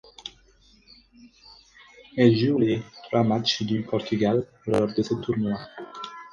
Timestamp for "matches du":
3.23-3.83